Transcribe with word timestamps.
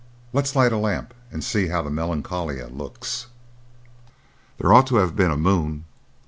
Let's 0.33 0.55
light 0.55 0.71
a 0.71 0.77
lamp 0.77 1.13
and 1.31 1.43
see 1.43 1.67
how 1.67 1.83
the 1.83 1.91
Melancolia 1.91 2.69
looks. 2.75 3.27
There 4.57 4.73
ought 4.73 4.87
to 4.87 4.95
have 4.95 5.15
been 5.15 5.29
a 5.29 5.37
moon." 5.37 5.85